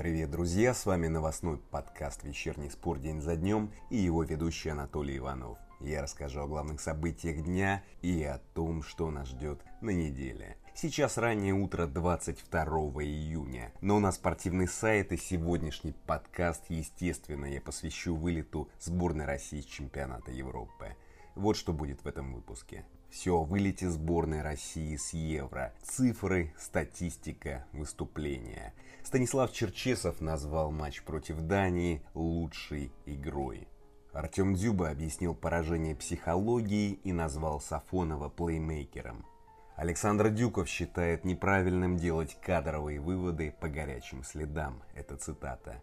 Привет, 0.00 0.30
друзья! 0.30 0.72
С 0.72 0.86
вами 0.86 1.08
новостной 1.08 1.58
подкаст 1.58 2.24
«Вечерний 2.24 2.70
спор 2.70 2.98
день 2.98 3.20
за 3.20 3.36
днем» 3.36 3.70
и 3.90 3.98
его 3.98 4.22
ведущий 4.22 4.70
Анатолий 4.70 5.18
Иванов. 5.18 5.58
Я 5.78 6.00
расскажу 6.00 6.40
о 6.40 6.46
главных 6.46 6.80
событиях 6.80 7.44
дня 7.44 7.84
и 8.00 8.22
о 8.22 8.38
том, 8.54 8.82
что 8.82 9.10
нас 9.10 9.28
ждет 9.28 9.60
на 9.82 9.90
неделе. 9.90 10.56
Сейчас 10.74 11.18
раннее 11.18 11.52
утро 11.52 11.86
22 11.86 12.62
июня, 13.02 13.74
но 13.82 14.00
на 14.00 14.10
спортивный 14.10 14.68
сайт 14.68 15.12
и 15.12 15.18
сегодняшний 15.18 15.92
подкаст, 16.06 16.64
естественно, 16.70 17.44
я 17.44 17.60
посвящу 17.60 18.16
вылету 18.16 18.70
сборной 18.80 19.26
России 19.26 19.60
с 19.60 19.66
чемпионата 19.66 20.30
Европы. 20.30 20.96
Вот 21.34 21.58
что 21.58 21.74
будет 21.74 22.02
в 22.04 22.06
этом 22.06 22.32
выпуске. 22.32 22.86
Все 23.10 23.34
о 23.34 23.44
вылете 23.44 23.90
сборной 23.90 24.40
России 24.40 24.94
с 24.94 25.12
Евро. 25.12 25.74
Цифры, 25.82 26.54
статистика, 26.56 27.66
выступления. 27.72 28.72
Станислав 29.02 29.52
Черчесов 29.52 30.20
назвал 30.20 30.70
матч 30.70 31.02
против 31.02 31.40
Дании 31.40 32.02
лучшей 32.14 32.92
игрой. 33.06 33.66
Артем 34.12 34.54
Дзюба 34.54 34.90
объяснил 34.90 35.34
поражение 35.34 35.96
психологии 35.96 37.00
и 37.02 37.12
назвал 37.12 37.60
Сафонова 37.60 38.28
плеймейкером. 38.28 39.26
Александр 39.74 40.30
Дюков 40.30 40.68
считает 40.68 41.24
неправильным 41.24 41.96
делать 41.96 42.38
кадровые 42.40 43.00
выводы 43.00 43.52
по 43.60 43.68
горячим 43.68 44.22
следам. 44.22 44.82
Это 44.94 45.16
цитата. 45.16 45.82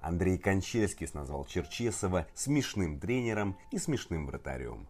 Андрей 0.00 0.38
Кончельский 0.38 1.08
назвал 1.12 1.44
Черчесова 1.44 2.26
смешным 2.34 3.00
тренером 3.00 3.58
и 3.72 3.78
смешным 3.78 4.26
вратарем 4.26 4.86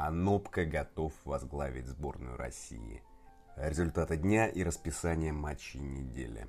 а 0.00 0.12
Нопка 0.12 0.64
готов 0.64 1.12
возглавить 1.24 1.88
сборную 1.88 2.36
России. 2.36 3.02
Результаты 3.56 4.16
дня 4.16 4.46
и 4.46 4.62
расписание 4.62 5.32
матчей 5.32 5.80
недели. 5.80 6.46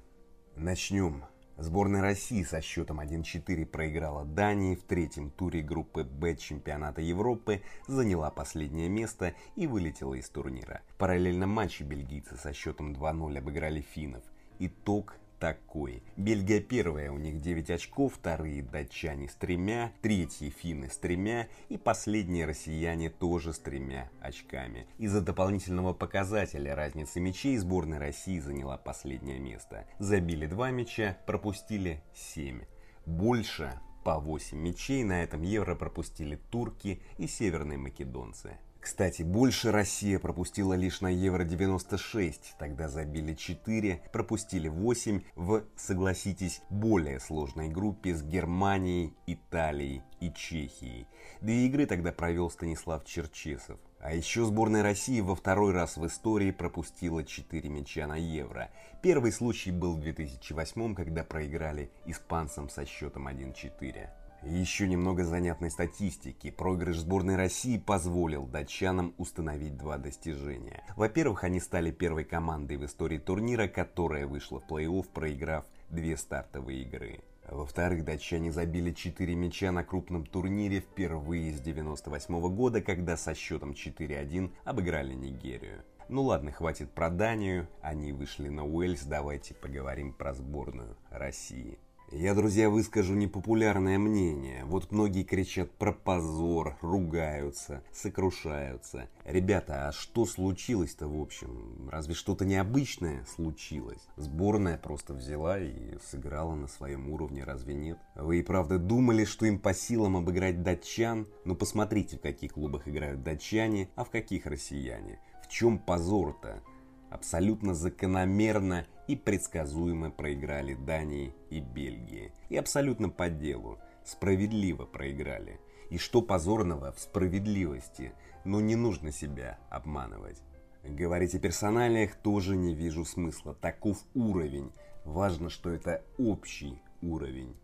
Начнем. 0.55 1.25
Сборная 1.57 2.01
России 2.03 2.43
со 2.43 2.61
счетом 2.61 2.99
1-4 2.99 3.65
проиграла 3.65 4.23
Дании 4.23 4.75
в 4.75 4.83
третьем 4.83 5.31
туре 5.31 5.61
группы 5.63 6.03
Б 6.03 6.35
чемпионата 6.35 7.01
Европы, 7.01 7.63
заняла 7.87 8.29
последнее 8.29 8.87
место 8.87 9.33
и 9.55 9.65
вылетела 9.65 10.13
из 10.13 10.29
турнира. 10.29 10.83
Параллельно 10.99 11.47
матче 11.47 11.83
бельгийцы 11.83 12.37
со 12.37 12.53
счетом 12.53 12.93
2-0 12.93 13.39
обыграли 13.39 13.81
финнов. 13.81 14.23
Итог 14.59 15.15
такой. 15.39 16.03
Бельгия 16.17 16.59
первая, 16.59 17.11
у 17.11 17.17
них 17.17 17.41
9 17.41 17.69
очков, 17.71 18.15
вторые 18.15 18.61
датчане 18.61 19.29
с 19.29 19.35
тремя, 19.35 19.91
третьи 20.01 20.49
финны 20.49 20.89
с 20.89 20.97
тремя 20.97 21.47
и 21.69 21.77
последние 21.77 22.45
россияне 22.45 23.09
тоже 23.09 23.53
с 23.53 23.59
тремя 23.59 24.09
очками. 24.21 24.85
Из-за 24.97 25.21
дополнительного 25.21 25.93
показателя 25.93 26.75
разницы 26.75 27.19
мячей 27.19 27.57
сборная 27.57 27.99
России 27.99 28.39
заняла 28.39 28.77
последнее 28.77 29.39
место. 29.39 29.87
Забили 29.99 30.45
2 30.45 30.71
мяча, 30.71 31.17
пропустили 31.25 32.03
7. 32.13 32.61
Больше 33.05 33.79
по 34.03 34.19
8 34.19 34.57
мячей 34.57 35.03
на 35.03 35.23
этом 35.23 35.41
Евро 35.41 35.75
пропустили 35.75 36.35
турки 36.35 37.01
и 37.17 37.27
северные 37.27 37.77
македонцы. 37.77 38.57
Кстати, 38.79 39.23
больше 39.23 39.71
Россия 39.71 40.19
пропустила 40.19 40.73
лишь 40.73 41.01
на 41.01 41.07
Евро-96, 41.07 42.35
тогда 42.57 42.87
забили 42.87 43.33
4, 43.33 44.01
пропустили 44.11 44.69
8 44.69 45.21
в, 45.35 45.63
согласитесь, 45.75 46.61
более 46.69 47.19
сложной 47.19 47.67
группе 47.67 48.15
с 48.15 48.23
Германией, 48.23 49.13
Италией 49.27 50.01
и 50.21 50.31
Чехией. 50.31 51.07
Две 51.41 51.65
игры 51.65 51.85
тогда 51.85 52.13
провел 52.13 52.49
Станислав 52.49 53.03
Черчесов. 53.05 53.79
А 53.99 54.13
еще 54.13 54.45
сборная 54.45 54.81
России 54.81 55.19
во 55.19 55.35
второй 55.35 55.73
раз 55.73 55.97
в 55.97 56.07
истории 56.07 56.51
пропустила 56.51 57.25
4 57.25 57.67
мяча 57.69 58.07
на 58.07 58.15
Евро. 58.15 58.71
Первый 59.03 59.33
случай 59.33 59.71
был 59.71 59.97
в 59.97 59.99
2008, 59.99 60.95
когда 60.95 61.25
проиграли 61.25 61.91
испанцам 62.05 62.69
со 62.69 62.85
счетом 62.85 63.27
1-4. 63.27 64.09
Еще 64.43 64.87
немного 64.87 65.25
занятной 65.25 65.69
статистики. 65.69 66.49
Проигрыш 66.49 66.99
сборной 66.99 67.35
России 67.35 67.77
позволил 67.77 68.45
датчанам 68.45 69.13
установить 69.17 69.77
два 69.77 69.97
достижения. 69.97 70.83
Во-первых, 70.95 71.43
они 71.43 71.59
стали 71.59 71.91
первой 71.91 72.23
командой 72.23 72.77
в 72.77 72.85
истории 72.85 73.17
турнира, 73.17 73.67
которая 73.67 74.27
вышла 74.27 74.61
в 74.61 74.71
плей-офф, 74.71 75.07
проиграв 75.13 75.65
две 75.89 76.15
стартовые 76.15 76.83
игры. 76.83 77.19
Во-вторых, 77.49 78.05
датчане 78.05 78.51
забили 78.51 78.91
4 78.91 79.35
мяча 79.35 79.71
на 79.71 79.83
крупном 79.83 80.25
турнире 80.25 80.79
впервые 80.79 81.51
с 81.51 81.59
98 81.59 82.55
года, 82.55 82.81
когда 82.81 83.17
со 83.17 83.33
счетом 83.33 83.71
4-1 83.71 84.51
обыграли 84.63 85.15
Нигерию. 85.15 85.83
Ну 86.07 86.23
ладно, 86.23 86.51
хватит 86.51 86.91
про 86.91 87.09
Данию, 87.09 87.67
они 87.81 88.13
вышли 88.13 88.49
на 88.49 88.65
Уэльс, 88.65 89.03
давайте 89.03 89.53
поговорим 89.53 90.13
про 90.13 90.33
сборную 90.33 90.95
России. 91.09 91.77
Я, 92.11 92.33
друзья, 92.33 92.71
выскажу 92.71 93.13
непопулярное 93.13 93.99
мнение. 93.99 94.65
Вот 94.65 94.91
многие 94.91 95.21
кричат 95.21 95.69
про 95.69 95.93
позор, 95.93 96.75
ругаются, 96.81 97.83
сокрушаются. 97.93 99.07
Ребята, 99.25 99.89
а 99.89 99.91
что 99.91 100.25
случилось-то 100.25 101.07
в 101.07 101.21
общем? 101.21 101.87
Разве 101.91 102.15
что-то 102.15 102.45
необычное 102.45 103.23
случилось? 103.35 104.01
Сборная 104.15 104.79
просто 104.79 105.13
взяла 105.13 105.59
и 105.59 105.99
сыграла 106.09 106.55
на 106.55 106.67
своем 106.67 107.11
уровне, 107.11 107.43
разве 107.43 107.75
нет? 107.75 107.99
Вы 108.15 108.39
и 108.39 108.43
правда 108.43 108.79
думали, 108.79 109.23
что 109.23 109.45
им 109.45 109.59
по 109.59 109.75
силам 109.75 110.17
обыграть 110.17 110.63
датчан? 110.63 111.27
Ну 111.45 111.55
посмотрите, 111.55 112.17
в 112.17 112.21
каких 112.21 112.53
клубах 112.53 112.87
играют 112.87 113.21
датчане, 113.21 113.87
а 113.95 114.03
в 114.03 114.09
каких 114.09 114.47
россияне. 114.47 115.19
В 115.43 115.47
чем 115.47 115.77
позор-то? 115.77 116.63
Абсолютно 117.09 117.73
закономерно 117.73 118.85
и 119.07 119.15
предсказуемо 119.15 120.11
проиграли 120.11 120.75
Дании 120.75 121.33
и 121.49 121.59
Бельгии. 121.59 122.31
И 122.49 122.57
абсолютно 122.57 123.09
по 123.09 123.29
делу. 123.29 123.79
Справедливо 124.05 124.85
проиграли. 124.85 125.59
И 125.89 125.97
что 125.97 126.21
позорного 126.21 126.91
в 126.91 126.99
справедливости, 126.99 128.13
но 128.45 128.61
не 128.61 128.75
нужно 128.75 129.11
себя 129.11 129.57
обманывать. 129.69 130.41
Говорить 130.83 131.35
о 131.35 131.39
персоналиях 131.39 132.15
тоже 132.15 132.55
не 132.55 132.73
вижу 132.75 133.05
смысла. 133.05 133.55
Таков 133.55 133.97
уровень. 134.13 134.71
Важно, 135.03 135.49
что 135.49 135.71
это 135.71 136.03
общий 136.17 136.79
уровень. 137.01 137.55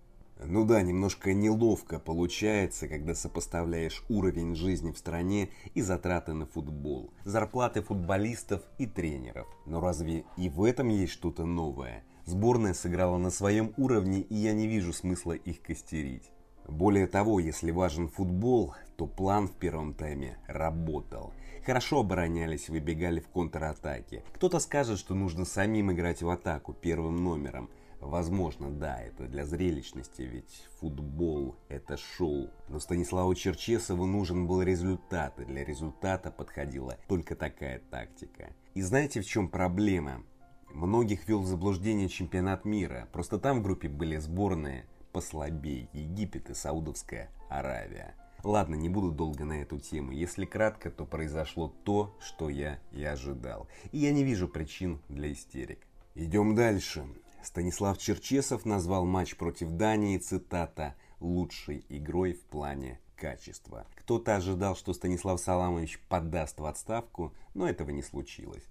Ну 0.43 0.65
да, 0.65 0.81
немножко 0.81 1.33
неловко 1.33 1.97
получается, 1.97 2.87
когда 2.87 3.15
сопоставляешь 3.15 4.03
уровень 4.09 4.55
жизни 4.55 4.91
в 4.91 4.97
стране 4.97 5.49
и 5.73 5.81
затраты 5.81 6.33
на 6.33 6.45
футбол, 6.45 7.13
зарплаты 7.23 7.81
футболистов 7.81 8.61
и 8.77 8.85
тренеров. 8.85 9.47
Но 9.65 9.79
разве 9.79 10.25
и 10.35 10.49
в 10.49 10.63
этом 10.63 10.89
есть 10.89 11.13
что-то 11.13 11.45
новое? 11.45 12.03
Сборная 12.25 12.73
сыграла 12.73 13.17
на 13.17 13.29
своем 13.29 13.73
уровне, 13.77 14.21
и 14.21 14.35
я 14.35 14.53
не 14.53 14.67
вижу 14.67 14.91
смысла 14.91 15.33
их 15.33 15.61
костерить. 15.61 16.31
Более 16.67 17.07
того, 17.07 17.39
если 17.39 17.71
важен 17.71 18.09
футбол, 18.09 18.73
то 18.97 19.05
план 19.05 19.47
в 19.47 19.53
первом 19.53 19.93
тайме 19.93 20.37
работал. 20.47 21.33
Хорошо 21.65 21.99
оборонялись, 21.99 22.69
выбегали 22.69 23.19
в 23.19 23.27
контратаке. 23.29 24.23
Кто-то 24.33 24.59
скажет, 24.59 24.99
что 24.99 25.13
нужно 25.13 25.45
самим 25.45 25.91
играть 25.91 26.23
в 26.23 26.29
атаку 26.29 26.73
первым 26.73 27.23
номером– 27.23 27.69
Возможно, 28.05 28.69
да, 28.69 29.01
это 29.01 29.27
для 29.27 29.45
зрелищности, 29.45 30.21
ведь 30.21 30.67
футбол– 30.79 31.55
это 31.69 31.97
шоу. 31.97 32.51
Но 32.69 32.79
Станиславу 32.79 33.33
Черчесову 33.33 34.05
нужен 34.05 34.45
был 34.45 34.61
результат, 34.61 35.39
и 35.39 35.45
для 35.45 35.65
результата 35.65 36.29
подходила 36.29 36.99
только 37.07 37.35
такая 37.35 37.79
тактика. 37.89 38.53
И 38.75 38.81
знаете, 38.83 39.21
в 39.21 39.25
чем 39.25 39.49
проблема? 39.49 40.23
Многих 40.69 41.27
вел 41.27 41.41
в 41.41 41.47
заблуждение 41.47 42.07
чемпионат 42.07 42.63
мира. 42.63 43.09
Просто 43.11 43.39
там 43.39 43.59
в 43.59 43.63
группе 43.63 43.89
были 43.89 44.17
сборные 44.17 44.85
послабее 45.11 45.89
Египет 45.93 46.51
и 46.51 46.53
Саудовская 46.53 47.31
Аравия. 47.49 48.13
Ладно, 48.43 48.75
не 48.75 48.87
буду 48.87 49.11
долго 49.11 49.45
на 49.45 49.63
эту 49.63 49.79
тему. 49.79 50.11
Если 50.11 50.45
кратко, 50.45 50.91
то 50.91 51.05
произошло 51.05 51.73
то, 51.83 52.15
что 52.19 52.49
я 52.49 52.77
и 52.91 53.03
ожидал. 53.03 53.67
И 53.91 53.97
я 53.97 54.11
не 54.11 54.23
вижу 54.23 54.47
причин 54.47 55.01
для 55.09 55.31
истерик. 55.31 55.79
Идем 56.13 56.53
дальше. 56.53 57.07
Станислав 57.45 57.99
Черчесов 57.99 58.65
назвал 58.65 59.05
матч 59.05 59.35
против 59.35 59.69
Дании, 59.69 60.17
цитата, 60.17 60.95
«лучшей 61.19 61.85
игрой 61.89 62.33
в 62.33 62.41
плане 62.41 62.99
качества». 63.15 63.85
Кто-то 63.95 64.35
ожидал, 64.35 64.75
что 64.75 64.93
Станислав 64.93 65.39
Саламович 65.39 65.99
подаст 66.09 66.59
в 66.59 66.65
отставку, 66.65 67.33
но 67.53 67.69
этого 67.69 67.91
не 67.91 68.01
случилось. 68.01 68.63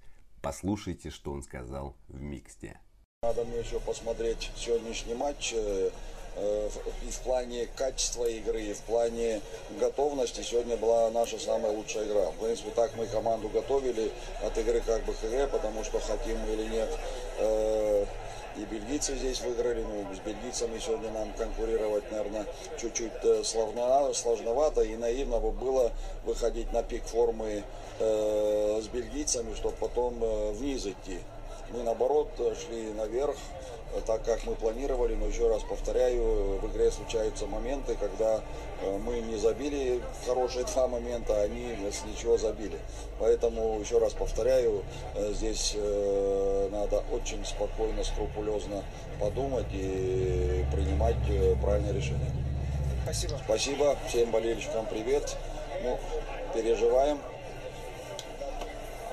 Послушайте, 0.42 1.10
что 1.10 1.30
он 1.30 1.42
сказал 1.42 1.94
в 2.08 2.20
миксте. 2.20 2.80
Надо 3.22 3.44
мне 3.44 3.60
еще 3.60 3.78
посмотреть 3.78 4.50
сегодняшний 4.56 5.14
матч 5.14 5.54
э, 5.56 5.90
э, 6.36 6.68
и 7.06 7.10
в 7.10 7.20
плане 7.20 7.66
качества 7.76 8.24
игры, 8.26 8.60
и 8.60 8.74
в 8.74 8.80
плане 8.80 9.40
готовности. 9.78 10.42
Сегодня 10.42 10.76
была 10.76 11.10
наша 11.10 11.38
самая 11.38 11.70
лучшая 11.72 12.06
игра. 12.06 12.30
В 12.32 12.38
принципе, 12.40 12.70
так 12.72 12.94
мы 12.96 13.06
команду 13.06 13.48
готовили 13.48 14.10
от 14.42 14.58
игры 14.58 14.80
как 14.80 15.04
бы 15.04 15.14
к 15.14 15.24
игре, 15.24 15.46
потому 15.46 15.84
что 15.84 16.00
хотим 16.00 16.36
или 16.46 16.68
нет 16.68 16.90
э, 17.38 18.04
и 18.56 18.64
бельгийцы 18.64 19.16
здесь 19.16 19.40
выиграли, 19.40 19.82
ну, 19.82 20.06
с 20.14 20.18
бельгийцами 20.20 20.78
сегодня 20.78 21.10
нам 21.10 21.32
конкурировать, 21.32 22.10
наверное, 22.10 22.46
чуть-чуть 22.80 23.12
э, 23.22 23.42
сложновато 23.44 24.82
и 24.82 24.96
наивно 24.96 25.40
бы 25.40 25.50
было 25.50 25.92
выходить 26.24 26.72
на 26.72 26.82
пик 26.82 27.04
формы 27.04 27.64
э, 27.98 28.80
с 28.82 28.86
бельгийцами, 28.88 29.54
чтобы 29.54 29.76
потом 29.76 30.22
э, 30.22 30.52
вниз 30.52 30.86
идти. 30.86 31.18
Мы 31.70 31.82
наоборот 31.82 32.30
шли 32.36 32.92
наверх, 32.92 33.36
так 34.06 34.24
как 34.24 34.44
мы 34.44 34.54
планировали, 34.54 35.14
но 35.14 35.26
еще 35.26 35.48
раз 35.48 35.62
повторяю, 35.62 36.58
в 36.58 36.66
игре 36.70 36.90
случаются 36.90 37.46
моменты, 37.46 37.96
когда 37.98 38.40
э, 38.82 38.98
мы 38.98 39.20
не 39.20 39.36
забили 39.36 40.02
хорошие 40.26 40.64
два 40.74 40.88
момента, 40.88 41.40
а 41.40 41.44
они 41.44 41.76
с 41.90 42.04
ничего 42.04 42.36
забили. 42.36 42.78
Поэтому, 43.18 43.78
еще 43.80 43.98
раз 43.98 44.12
повторяю, 44.12 44.82
э, 45.14 45.32
здесь 45.32 45.74
э, 45.76 46.68
надо 46.72 47.02
очень 47.12 47.44
спокойно, 47.44 48.02
скрупулезно 48.02 48.82
подумать 49.20 49.66
и 49.72 50.64
принимать 50.72 51.16
правильное 51.62 51.92
решение. 51.92 52.30
Спасибо. 53.04 53.40
Спасибо. 53.44 53.96
Всем 54.08 54.30
болельщикам 54.30 54.86
привет. 54.86 55.36
Ну, 55.82 55.98
переживаем. 56.54 57.20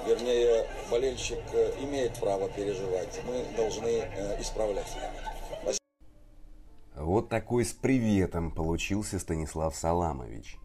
Вернее, 0.06 0.66
болельщик 0.90 1.40
э, 1.54 1.74
имеет 1.82 2.20
право 2.20 2.50
переживать. 2.50 3.22
Мы 3.26 3.46
должны 3.56 3.88
э, 3.88 4.42
исправлять. 4.42 4.98
Вот 6.96 7.30
такой 7.30 7.66
с 7.66 7.74
приветом 7.74 8.52
получился 8.52 9.20
Станислав 9.20 9.76
Саламович. 9.76 10.58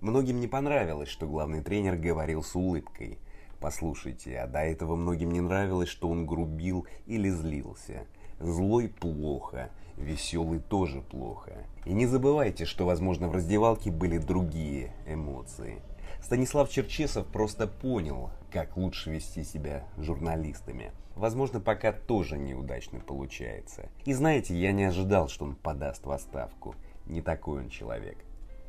Многим 0.00 0.40
не 0.40 0.46
понравилось, 0.46 1.08
что 1.08 1.26
главный 1.26 1.62
тренер 1.62 1.96
говорил 1.96 2.42
с 2.42 2.54
улыбкой. 2.54 3.18
Послушайте, 3.60 4.38
а 4.38 4.46
до 4.46 4.60
этого 4.60 4.96
многим 4.96 5.30
не 5.30 5.40
нравилось, 5.40 5.88
что 5.88 6.08
он 6.08 6.26
грубил 6.26 6.86
или 7.06 7.28
злился. 7.28 8.06
Злой 8.38 8.88
плохо, 8.88 9.70
веселый 9.98 10.60
тоже 10.60 11.02
плохо. 11.02 11.52
И 11.84 11.92
не 11.92 12.06
забывайте, 12.06 12.64
что, 12.64 12.86
возможно, 12.86 13.28
в 13.28 13.32
раздевалке 13.32 13.90
были 13.90 14.16
другие 14.18 14.92
эмоции. 15.06 15.82
Станислав 16.22 16.70
Черчесов 16.70 17.26
просто 17.26 17.66
понял, 17.66 18.30
как 18.52 18.76
лучше 18.76 19.10
вести 19.10 19.42
себя 19.44 19.84
журналистами. 19.98 20.92
Возможно, 21.16 21.60
пока 21.60 21.92
тоже 21.92 22.38
неудачно 22.38 23.00
получается. 23.00 23.88
И 24.04 24.12
знаете, 24.12 24.54
я 24.54 24.72
не 24.72 24.84
ожидал, 24.84 25.28
что 25.28 25.44
он 25.44 25.54
подаст 25.54 26.06
в 26.06 26.10
отставку. 26.10 26.74
Не 27.06 27.20
такой 27.20 27.62
он 27.62 27.68
человек. 27.68 28.18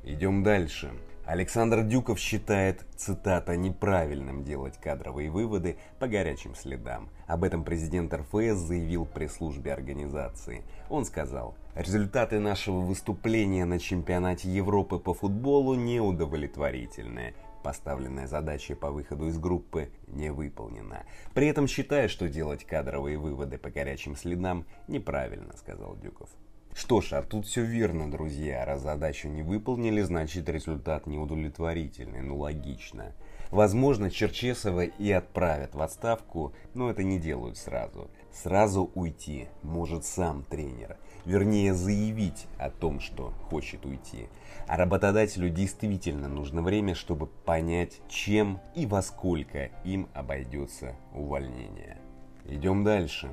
Идем 0.04 0.44
дальше. 0.44 0.92
Александр 1.32 1.84
Дюков 1.84 2.20
считает, 2.20 2.86
цитата, 2.98 3.56
неправильным 3.56 4.44
делать 4.44 4.78
кадровые 4.78 5.32
выводы 5.32 5.78
по 5.98 6.10
горячим 6.10 6.56
следам. 6.56 7.10
Об 7.26 7.46
этом 7.46 7.64
президент 7.64 8.14
РФС 8.14 8.58
заявил 8.58 9.06
пресс-службе 9.06 9.72
организации. 9.72 10.66
Он 10.90 11.06
сказал, 11.06 11.56
результаты 11.74 12.40
нашего 12.40 12.82
выступления 12.82 13.64
на 13.64 13.80
чемпионате 13.80 14.50
Европы 14.50 15.00
по 15.00 15.14
футболу 15.14 15.76
неудовлетворительные. 15.76 17.34
Поставленная 17.64 18.28
задача 18.28 18.76
по 18.76 18.92
выходу 18.92 19.30
из 19.30 19.40
группы 19.40 19.90
не 20.08 20.34
выполнена. 20.34 21.06
При 21.34 21.48
этом 21.48 21.66
считаю, 21.66 22.10
что 22.10 22.28
делать 22.28 22.66
кадровые 22.66 23.18
выводы 23.18 23.58
по 23.58 23.70
горячим 23.70 24.18
следам 24.18 24.66
неправильно, 24.90 25.56
сказал 25.56 25.96
Дюков. 25.96 26.30
Что 26.74 27.02
ж, 27.02 27.14
а 27.14 27.22
тут 27.22 27.46
все 27.46 27.64
верно, 27.64 28.10
друзья. 28.10 28.66
Раз 28.66 28.82
задачу 28.82 29.28
не 29.28 29.44
выполнили, 29.44 30.02
значит 30.02 30.48
результат 30.50 31.06
неудовлетворительный. 31.06 32.22
Ну 32.22 32.38
логично. 32.38 33.14
Возможно, 33.52 34.10
Черчесова 34.10 34.86
и 34.86 35.12
отправят 35.12 35.76
в 35.76 35.82
отставку, 35.82 36.54
но 36.74 36.90
это 36.90 37.04
не 37.04 37.20
делают 37.20 37.58
сразу. 37.58 38.10
Сразу 38.32 38.90
уйти 38.96 39.50
может 39.62 40.06
сам 40.06 40.44
тренер. 40.44 40.98
Вернее, 41.26 41.74
заявить 41.74 42.48
о 42.58 42.70
том, 42.70 43.02
что 43.02 43.34
хочет 43.50 43.86
уйти. 43.86 44.30
А 44.68 44.78
работодателю 44.78 45.50
действительно 45.50 46.30
нужно 46.30 46.62
время, 46.62 46.96
чтобы 46.96 47.28
понять, 47.28 48.00
чем 48.08 48.62
и 48.74 48.86
во 48.86 49.02
сколько 49.02 49.66
им 49.84 50.08
обойдется 50.14 50.96
увольнение. 51.14 51.98
Идем 52.46 52.86
дальше. 52.86 53.30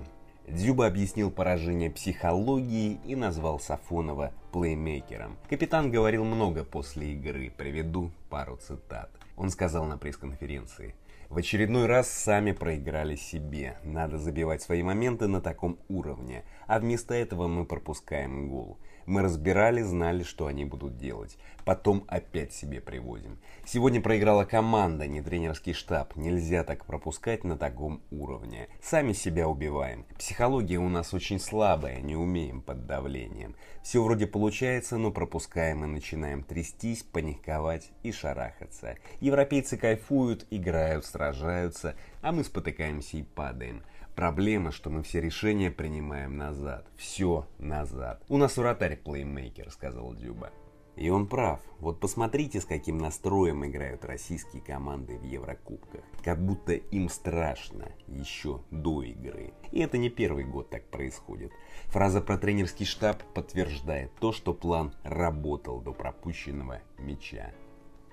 Дзюба 0.51 0.87
объяснил 0.87 1.31
поражение 1.31 1.91
психологии 1.91 2.99
и 3.05 3.15
назвал 3.15 3.61
Сафонова 3.61 4.33
плеймейкером. 4.51 5.37
Капитан 5.51 5.91
говорил 5.91 6.25
много 6.25 6.65
после 6.65 7.13
игры, 7.13 7.53
приведу 7.55 8.11
пару 8.31 8.57
цитат. 8.57 9.11
Он 9.37 9.51
сказал 9.51 9.85
на 9.85 9.99
пресс-конференции, 9.99 10.95
в 11.29 11.37
очередной 11.37 11.85
раз 11.85 12.09
сами 12.09 12.53
проиграли 12.53 13.15
себе. 13.15 13.77
Надо 13.85 14.17
забивать 14.17 14.63
свои 14.63 14.83
моменты 14.83 15.29
на 15.29 15.43
таком 15.43 15.79
уровне. 15.89 16.43
А 16.67 16.79
вместо 16.79 17.13
этого 17.13 17.49
мы 17.49 17.67
пропускаем 17.67 18.49
гол. 18.49 18.79
Мы 19.09 19.23
разбирали, 19.23 19.81
знали, 19.81 20.23
что 20.23 20.49
они 20.49 20.67
будут 20.67 20.99
делать. 20.99 21.39
Потом 21.65 22.05
опять 22.09 22.53
себе 22.53 22.79
привозим. 22.83 23.39
Сегодня 23.65 24.03
проиграла 24.03 24.45
команда, 24.45 25.07
не 25.07 25.23
тренерский 25.23 25.73
штаб. 25.73 26.15
Нельзя 26.15 26.63
так 26.63 26.85
пропускать 26.85 27.43
на 27.43 27.57
таком 27.57 28.03
уровне. 28.11 28.69
Сами 28.83 29.15
себя 29.15 29.49
убиваем. 29.49 30.05
Психология 30.19 30.77
у 30.77 30.91
нас 30.91 31.15
очень 31.15 31.41
слабая, 31.41 32.03
не 32.03 32.17
умеем 32.17 32.61
под 32.61 32.85
давлением. 32.87 33.57
Все 33.83 34.03
вроде 34.03 34.27
получается, 34.27 34.99
но 34.99 35.11
пропускаем 35.11 35.85
и 35.85 35.89
начинаем 35.89 36.43
трястись, 36.43 37.03
паниковать 37.03 37.91
и 38.03 38.13
шарахаться. 38.13 38.97
Европейцы 39.21 39.79
кайфуют, 39.79 40.47
играют, 40.51 41.07
сражаются, 41.07 41.97
а 42.21 42.31
мы 42.31 42.45
спотыкаемся 42.45 43.17
и 43.17 43.23
падаем. 43.23 43.83
Проблема, 44.19 44.73
что 44.73 44.91
мы 44.91 45.05
все 45.05 45.21
решения 45.21 45.71
принимаем 45.71 46.37
назад. 46.37 46.89
Все 46.97 47.47
назад. 47.61 48.21
У 48.29 48.37
нас 48.37 48.57
вратарь 48.57 48.97
плеймейкер, 48.97 49.71
сказал 49.71 50.13
Дюба. 50.13 50.51
И 50.97 51.09
он 51.09 51.29
прав. 51.29 51.61
Вот 51.79 52.01
посмотрите, 52.01 52.61
с 52.61 52.65
каким 52.65 52.99
настроем 52.99 53.65
играют 53.65 54.05
российские 54.05 54.61
команды 54.61 55.17
в 55.17 55.23
Еврокубках. 55.23 56.01
Как 56.25 56.45
будто 56.45 56.73
им 56.73 57.09
страшно 57.09 57.93
еще 58.09 58.61
до 58.73 59.05
игры. 59.05 59.53
И 59.71 59.79
это 59.79 59.99
не 59.99 60.11
первый 60.11 60.43
год 60.43 60.69
так 60.69 60.91
происходит. 60.91 61.53
Фраза 61.85 62.21
про 62.21 62.39
тренерский 62.39 62.87
штаб 62.87 63.23
подтверждает 63.35 64.13
то, 64.17 64.33
что 64.33 64.53
план 64.53 64.93
работал 65.05 65.81
до 65.81 65.93
пропущенного 65.93 66.81
мяча. 66.99 67.53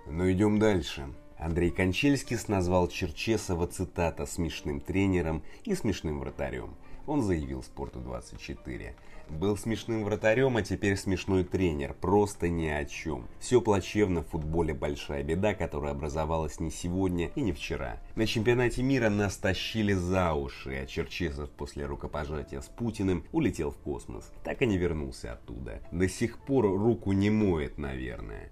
Но 0.06 0.32
идем 0.32 0.60
дальше. 0.60 1.08
Андрей 1.38 1.70
Кончельскис 1.70 2.48
назвал 2.48 2.88
Черчесова 2.88 3.68
цитата 3.68 4.26
смешным 4.26 4.80
тренером 4.80 5.44
и 5.64 5.76
смешным 5.76 6.20
вратарем. 6.20 6.76
Он 7.08 7.22
заявил 7.22 7.62
«Спорту-24». 7.62 8.94
Был 9.30 9.58
смешным 9.58 10.04
вратарем, 10.04 10.56
а 10.58 10.62
теперь 10.62 10.98
смешной 10.98 11.44
тренер. 11.44 11.96
Просто 12.00 12.48
ни 12.48 12.68
о 12.68 12.86
чем. 12.86 13.28
Все 13.40 13.60
плачевно 13.60 14.22
в 14.22 14.28
футболе 14.28 14.74
большая 14.74 15.24
беда, 15.24 15.54
которая 15.56 15.92
образовалась 15.92 16.60
не 16.60 16.70
сегодня 16.70 17.32
и 17.36 17.42
не 17.42 17.52
вчера. 17.52 17.98
На 18.16 18.28
чемпионате 18.28 18.84
мира 18.84 19.10
нас 19.10 19.38
тащили 19.38 19.94
за 19.94 20.34
уши, 20.34 20.80
а 20.84 20.86
Черчесов 20.86 21.50
после 21.50 21.86
рукопожатия 21.86 22.62
с 22.62 22.68
Путиным 22.68 23.24
улетел 23.32 23.72
в 23.72 23.78
космос. 23.78 24.32
Так 24.44 24.62
и 24.62 24.68
не 24.68 24.78
вернулся 24.78 25.34
оттуда. 25.34 25.82
До 25.92 26.08
сих 26.08 26.38
пор 26.40 26.66
руку 26.66 27.12
не 27.12 27.30
моет, 27.30 27.78
наверное 27.78 28.52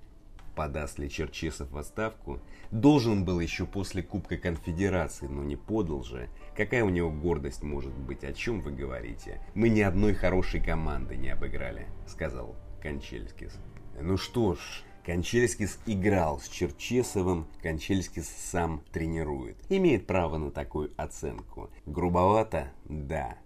подаст 0.56 1.00
ли 1.00 1.10
Черчесов 1.10 1.72
в 1.72 1.78
отставку, 1.78 2.40
должен 2.72 3.26
был 3.26 3.40
еще 3.40 3.66
после 3.66 4.04
Кубка 4.04 4.38
Конфедерации, 4.38 5.28
но 5.28 5.44
не 5.44 5.56
подал 5.56 6.04
же. 6.04 6.30
Какая 6.56 6.84
у 6.84 6.90
него 6.90 7.12
гордость 7.12 7.64
может 7.64 7.94
быть, 7.94 8.24
о 8.24 8.34
чем 8.34 8.62
вы 8.62 8.72
говорите? 8.72 9.42
Мы 9.54 9.70
ни 9.70 9.82
одной 9.82 10.14
хорошей 10.14 10.62
команды 10.62 11.16
не 11.16 11.30
обыграли, 11.30 11.88
сказал 12.08 12.56
Кончельскис. 12.82 13.58
Ну 14.00 14.18
что 14.18 14.56
ж, 14.56 14.84
Кончельскис 15.06 15.80
играл 15.86 16.40
с 16.40 16.48
Черчесовым, 16.48 17.48
Кончельскис 17.62 18.28
сам 18.28 18.82
тренирует. 18.92 19.58
Имеет 19.70 20.08
право 20.08 20.38
на 20.38 20.50
такую 20.50 20.92
оценку. 20.96 21.70
Грубовато? 21.86 22.72
Да. 22.86 23.38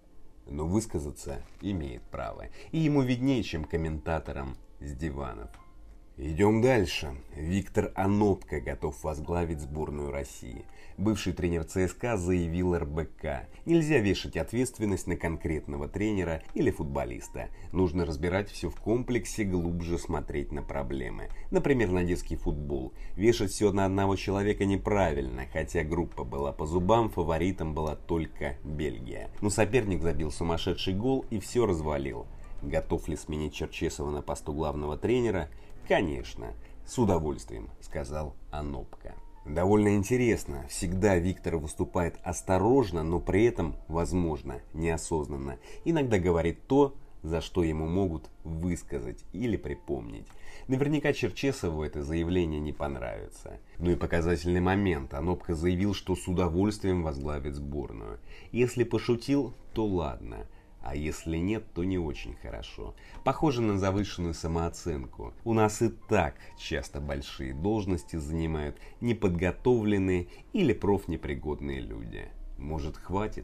Но 0.46 0.66
высказаться 0.66 1.42
имеет 1.62 2.04
право. 2.04 2.46
И 2.72 2.78
ему 2.78 3.02
виднее, 3.02 3.44
чем 3.44 3.66
комментаторам 3.66 4.56
с 4.80 4.94
диванов. 4.94 5.50
Идем 6.20 6.64
дальше. 6.64 7.14
Виктор 7.36 7.92
Анопко 7.94 8.60
готов 8.60 9.04
возглавить 9.04 9.62
сборную 9.62 10.10
России. 10.10 10.66
Бывший 10.98 11.32
тренер 11.32 11.64
ЦСКА 11.64 12.18
заявил 12.18 12.76
РБК. 12.76 13.48
Нельзя 13.68 14.00
вешать 14.00 14.36
ответственность 14.36 15.06
на 15.06 15.16
конкретного 15.16 15.88
тренера 15.88 16.42
или 16.56 16.72
футболиста. 16.72 17.50
Нужно 17.72 18.04
разбирать 18.04 18.50
все 18.50 18.72
в 18.72 18.78
комплексе, 18.78 19.44
глубже 19.44 20.00
смотреть 20.00 20.52
на 20.52 20.64
проблемы. 20.64 21.30
Например, 21.52 21.92
на 21.92 22.04
детский 22.04 22.36
футбол. 22.36 22.94
Вешать 23.16 23.52
все 23.52 23.72
на 23.72 23.86
одного 23.86 24.16
человека 24.16 24.66
неправильно, 24.66 25.44
хотя 25.54 25.84
группа 25.84 26.24
была 26.24 26.52
по 26.52 26.66
зубам, 26.66 27.12
фаворитом 27.12 27.76
была 27.76 27.96
только 27.96 28.56
Бельгия. 28.64 29.30
Но 29.42 29.52
соперник 29.52 30.02
забил 30.02 30.32
сумасшедший 30.32 30.96
гол 30.96 31.26
и 31.30 31.38
все 31.38 31.68
развалил. 31.68 32.26
Готов 32.64 33.08
ли 33.08 33.16
сменить 33.16 33.54
Черчесова 33.54 34.10
на 34.10 34.24
посту 34.24 34.52
главного 34.52 34.98
тренера– 34.98 35.48
«Конечно, 35.88 36.54
с 36.86 36.98
удовольствием»,— 36.98 37.70
сказал 37.82 38.36
Анопка. 38.52 39.16
Довольно 39.46 39.96
интересно. 39.96 40.66
Всегда 40.68 41.16
Виктор 41.16 41.56
выступает 41.56 42.16
осторожно, 42.24 43.04
но 43.04 43.22
при 43.22 43.46
этом, 43.46 43.78
возможно, 43.88 44.62
неосознанно. 44.74 45.58
Иногда 45.86 46.20
говорит 46.20 46.68
то, 46.68 46.96
за 47.24 47.40
что 47.40 47.64
ему 47.64 47.88
могут 47.88 48.30
высказать 48.44 49.24
или 49.32 49.56
припомнить. 49.56 50.28
Наверняка 50.68 51.14
Черчесову 51.14 51.84
это 51.84 52.04
заявление 52.04 52.60
не 52.60 52.74
понравится. 52.74 53.58
Ну 53.80 53.92
и 53.92 53.96
показательный 53.96 54.60
момент. 54.60 55.14
Анопка 55.14 55.56
заявил, 55.56 55.94
что 55.94 56.18
с 56.18 56.28
удовольствием 56.28 57.04
возглавит 57.04 57.56
сборную. 57.56 58.20
Если 58.52 58.84
пошутил, 58.84 59.54
то 59.74 59.86
ладно. 59.86 60.46
А 60.88 60.96
если 60.96 61.36
нет, 61.36 61.66
то 61.74 61.84
не 61.84 61.98
очень 62.00 62.34
хорошо. 62.36 62.96
Похоже 63.26 63.62
на 63.62 63.78
завышенную 63.78 64.34
самооценку. 64.34 65.34
У 65.44 65.54
нас 65.54 65.82
и 65.82 65.90
так 65.90 66.36
часто 66.58 67.02
большие 67.02 67.54
должности 67.54 68.16
занимают 68.16 68.78
неподготовленные 69.02 70.28
или 70.54 70.72
профнепригодные 70.72 71.82
люди. 71.82 72.30
Может 72.58 72.96
хватит? 72.96 73.44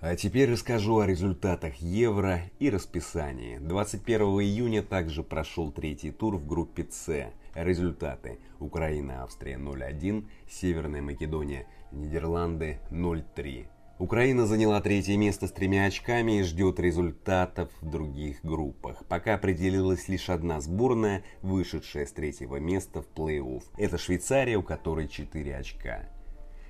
А 0.00 0.14
теперь 0.14 0.52
расскажу 0.52 1.00
о 1.00 1.06
результатах 1.08 1.74
Евро 1.78 2.42
и 2.60 2.70
расписании. 2.70 3.58
21 3.58 4.20
июня 4.42 4.84
также 4.84 5.24
прошел 5.24 5.72
третий 5.72 6.12
тур 6.12 6.36
в 6.36 6.46
группе 6.46 6.86
С. 6.88 7.32
Результаты. 7.56 8.38
Украина, 8.60 9.24
Австрия 9.24 9.56
0-1, 9.56 10.28
Северная 10.48 11.02
Македония, 11.02 11.66
Нидерланды 11.90 12.78
0-3. 12.92 13.66
Украина 13.98 14.44
заняла 14.44 14.82
третье 14.82 15.16
место 15.16 15.46
с 15.46 15.52
тремя 15.52 15.86
очками 15.86 16.40
и 16.40 16.42
ждет 16.42 16.78
результатов 16.78 17.70
в 17.80 17.88
других 17.88 18.44
группах. 18.44 19.02
Пока 19.08 19.34
определилась 19.34 20.06
лишь 20.08 20.28
одна 20.28 20.60
сборная, 20.60 21.24
вышедшая 21.40 22.04
с 22.04 22.12
третьего 22.12 22.56
места 22.56 23.00
в 23.00 23.08
плей-офф. 23.16 23.62
Это 23.78 23.96
Швейцария, 23.96 24.58
у 24.58 24.62
которой 24.62 25.08
4 25.08 25.56
очка. 25.56 26.10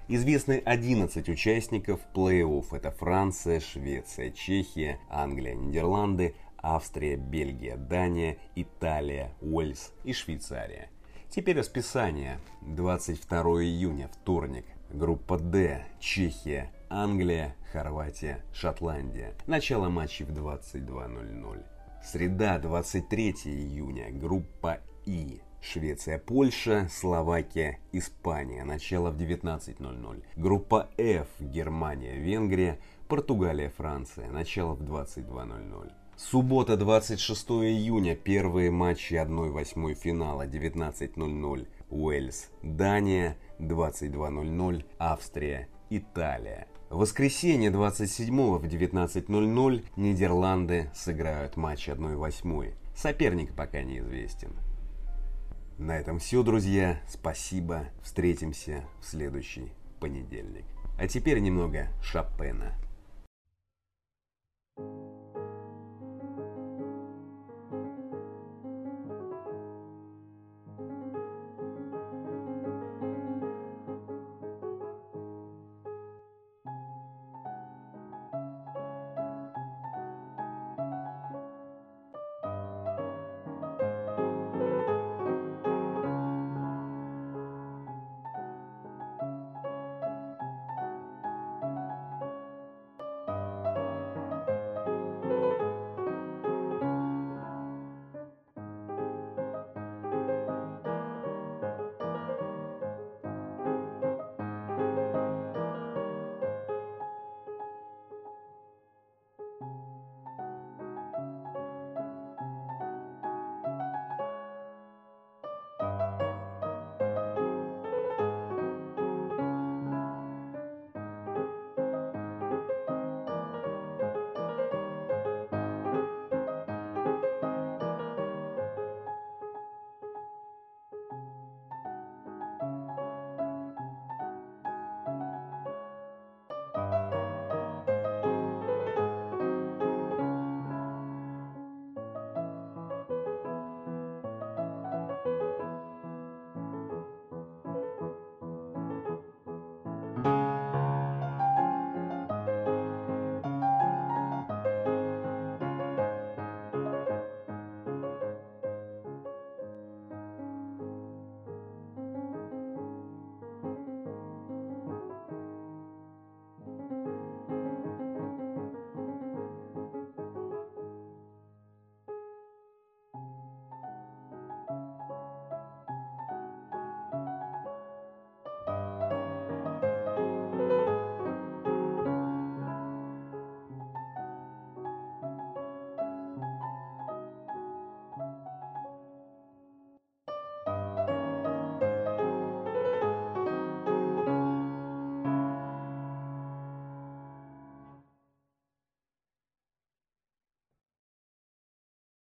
Известны 0.07 0.63
11 0.65 1.29
участников 1.29 1.99
плей-офф. 2.15 2.67
Это 2.71 2.93
Франция, 2.93 3.59
Швеция, 3.59 4.31
Чехия, 4.31 5.01
Англия, 5.11 5.57
Нидерланды, 5.57 6.37
Австрия, 6.59 7.17
Бельгия, 7.17 7.77
Дания, 7.77 8.37
Италия, 8.55 9.33
Уэльс 9.41 9.93
и 10.05 10.13
Швейцария. 10.13 10.91
Теперь 11.29 11.59
расписание. 11.59 12.39
22 12.63 13.41
июня, 13.65 14.09
вторник. 14.09 14.65
Группа 14.91 15.37
D. 15.37 15.85
Чехия, 15.99 16.71
Англия, 16.89 17.55
Хорватия, 17.73 18.45
Шотландия. 18.53 19.35
Начало 19.47 19.89
матчей 19.89 20.25
в 20.25 20.31
22.00. 20.31 21.65
Среда, 22.05 22.59
23 22.59 23.31
июня. 23.47 24.11
Группа 24.13 24.79
И. 25.05 25.41
Швеция, 25.61 26.19
Польша, 26.19 26.89
Словакия, 26.89 27.81
Испания. 27.91 28.63
Начало 28.63 29.11
в 29.11 29.17
19.00. 29.17 30.23
Группа 30.37 30.89
F. 30.97 31.27
Германия, 31.41 32.19
Венгрия, 32.19 32.79
Португалия, 33.09 33.71
Франция. 33.77 34.31
Начало 34.31 34.75
в 34.75 34.83
22.00. 34.83 35.91
Суббота, 36.17 36.77
26 36.77 37.51
июня. 37.51 38.15
Первые 38.15 38.71
матчи 38.71 39.15
1-8 39.15 39.95
финала 39.95 40.47
19.00. 40.47 41.67
Уэльс, 41.91 42.51
Дания, 42.63 43.37
22.00. 43.59 44.85
Австрия, 44.99 45.69
Италия. 45.91 46.67
Воскресенье 46.91 47.71
27 47.71 48.59
в 48.59 48.65
19.00 48.65 49.85
Нидерланды 49.97 50.91
сыграют 50.95 51.57
матч 51.57 51.89
1-8. 51.89 52.75
Соперник 52.95 53.55
пока 53.55 53.83
неизвестен. 53.83 54.53
На 55.79 55.99
этом 55.99 56.19
все, 56.19 56.43
друзья. 56.43 57.01
Спасибо. 57.09 57.85
Встретимся 58.03 58.85
в 59.01 59.07
следующий 59.07 59.73
понедельник. 60.01 60.65
А 60.99 61.07
теперь 61.07 61.41
немного 61.41 61.89
Шопена. 62.03 62.75